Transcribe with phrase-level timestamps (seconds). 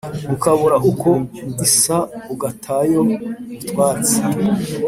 [0.35, 1.11] Ukabura ukwo
[1.65, 1.97] isa
[2.33, 2.99] ugatayo
[3.61, 4.19] utwatsi!